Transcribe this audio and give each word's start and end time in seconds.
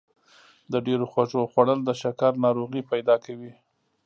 د 0.71 0.73
ډېرو 0.85 1.05
خوږو 1.11 1.41
خوړل 1.51 1.79
د 1.85 1.89
شکر 2.01 2.31
ناروغي 2.45 2.81
پیدا 2.91 3.15
کوي. 3.25 3.53